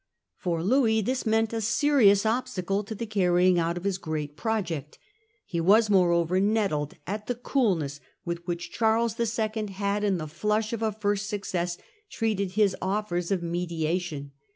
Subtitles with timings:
[0.35, 4.97] For Louis this meant a serious obstacle to the carrying out of his great project.
[5.45, 9.67] He was moreover nettled at the coolness with which Charles II.
[9.73, 11.77] had, in the flush of a first success,
[12.09, 14.31] treated his offers of mediation.